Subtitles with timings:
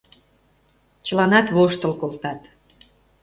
[1.05, 2.41] Чыланат воштыл колтат.